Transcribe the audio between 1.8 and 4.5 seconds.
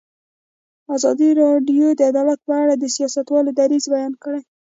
د عدالت په اړه د سیاستوالو دریځ بیان کړی.